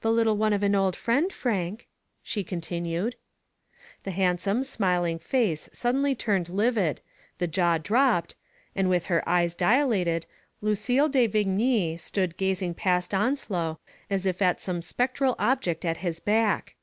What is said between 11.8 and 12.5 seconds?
stood